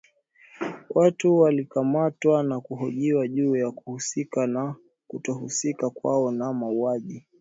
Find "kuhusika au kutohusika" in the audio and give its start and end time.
3.71-5.89